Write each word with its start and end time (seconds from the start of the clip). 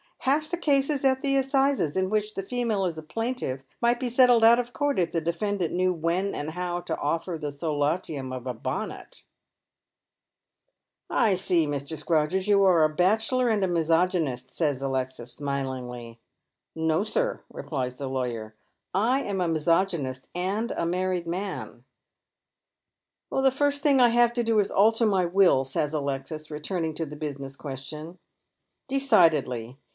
Half 0.25 0.51
the 0.51 0.57
cases 0.57 1.03
at 1.03 1.21
the 1.21 1.35
assizes, 1.37 1.97
in 1.97 2.09
which 2.09 2.33
the 2.35 2.43
female 2.43 2.85
is 2.85 2.97
a 2.97 3.03
plaintiff, 3.03 3.61
might 3.81 3.99
be 3.99 4.09
settled 4.09 4.43
out 4.43 4.59
of 4.59 4.73
court 4.73 4.99
if 4.99 5.11
the 5.11 5.21
defendant 5.21 5.73
knew 5.73 5.93
when 5.93 6.33
and 6.35 6.51
how 6.51 6.81
to 6.81 6.95
offw 6.95 7.39
the 7.39 7.51
solatium 7.51 8.31
of 8.31 8.41
«bonnet." 8.63 9.23
280 11.09 11.09
DecK^ 11.09 11.09
Men's 11.09 11.09
Shoes." 11.09 11.09
I 11.09 11.33
see, 11.33 11.67
Mr, 11.67 11.97
Scrodgers, 12.03 12.47
you 12.47 12.63
are 12.63 12.83
a 12.83 12.89
bachelor 12.89 13.49
and 13.49 13.63
a 13.63 13.67
misogyniBt," 13.67 14.57
Bays 14.59 14.81
Alexis, 14.83 15.33
smilingly." 15.33 16.19
No, 16.89 17.03
sir," 17.03 17.41
replies 17.51 17.97
the 17.97 18.07
lawyer, 18.07 18.55
*' 18.83 18.93
I 19.15 19.21
am 19.23 19.39
a 19.41 19.47
misogynist, 19.47 20.27
and 20.35 20.69
a 20.71 20.85
mam'ed 20.85 21.25
man,"" 21.27 21.83
The 23.31 23.51
first 23.51 23.81
thing 23.83 23.99
I 23.99 24.09
have 24.09 24.33
to 24.33 24.43
do 24.43 24.57
is 24.59 24.67
to 24.69 24.75
alter 24.75 25.05
my 25.07 25.25
will," 25.25 25.63
says 25.63 25.93
Alexis, 25.95 26.49
returning 26.51 26.93
to 26.95 27.05
the 27.07 27.15
business 27.15 27.55
question. 27.55 28.19
"Decidedly. 28.87 29.77